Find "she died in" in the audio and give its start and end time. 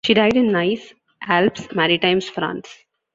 0.03-0.51